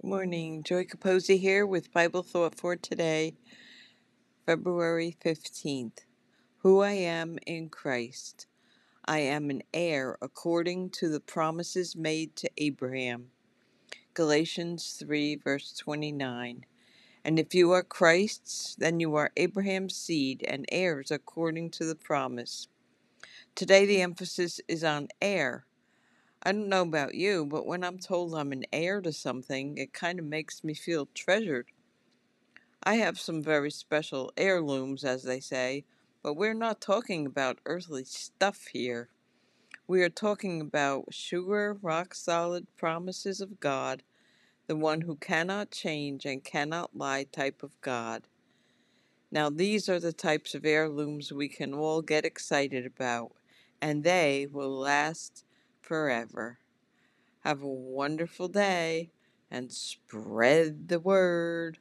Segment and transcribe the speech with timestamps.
[0.00, 0.62] Good morning.
[0.62, 3.34] Joy Capozzi here with Bible Thought for today,
[4.46, 6.06] February 15th.
[6.60, 8.46] Who I am in Christ.
[9.04, 13.26] I am an heir according to the promises made to Abraham.
[14.14, 16.64] Galatians 3, verse 29.
[17.22, 21.94] And if you are Christ's, then you are Abraham's seed and heirs according to the
[21.94, 22.68] promise.
[23.54, 25.66] Today the emphasis is on heir
[26.42, 29.92] I don't know about you, but when I'm told I'm an heir to something, it
[29.92, 31.66] kind of makes me feel treasured.
[32.82, 35.84] I have some very special heirlooms, as they say,
[36.22, 39.10] but we're not talking about earthly stuff here.
[39.86, 44.02] We are talking about sure, rock solid promises of God,
[44.66, 48.22] the one who cannot change and cannot lie type of God.
[49.30, 53.32] Now, these are the types of heirlooms we can all get excited about,
[53.82, 55.44] and they will last
[55.90, 56.56] forever.
[57.40, 59.10] Have a wonderful day
[59.50, 61.78] and spread the word.